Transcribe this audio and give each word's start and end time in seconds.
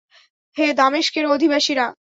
হে 0.57 0.65
দামেস্কের 0.73 1.25
অধিবাসীরা! 1.25 1.85